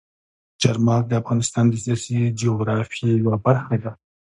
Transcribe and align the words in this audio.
چار 0.61 0.77
مغز 0.85 1.05
د 1.09 1.13
افغانستان 1.21 1.65
د 1.69 1.75
سیاسي 1.83 2.17
جغرافیې 2.41 3.09
یوه 3.21 3.35
برخه 3.45 3.75
ده. 3.83 3.91